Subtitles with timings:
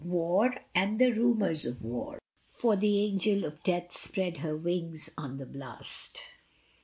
[0.03, 2.17] WAR AND RUMOUR OF WAR.
[2.49, 6.17] For the angel of Death spread her wings on the blast.